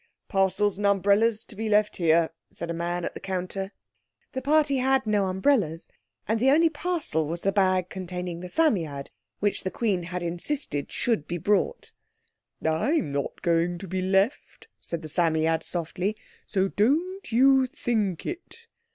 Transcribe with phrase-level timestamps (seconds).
[0.29, 3.71] "Parcels and umbrellas to be left here," said a man at the counter.
[4.31, 5.91] The party had no umbrellas,
[6.27, 9.11] and the only parcel was the bag containing the Psammead,
[9.41, 11.91] which the Queen had insisted should be brought.
[12.65, 18.65] "I'm not going to be left," said the Psammead softly, "so don't you think it."